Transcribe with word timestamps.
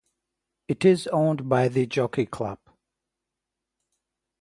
It 0.67 0.83
is 0.83 1.05
owned 1.13 1.47
by 1.47 1.67
the 1.67 1.85
Jockey 1.85 2.25
Club. 2.25 2.57